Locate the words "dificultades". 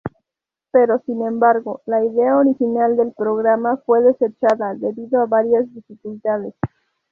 5.75-6.55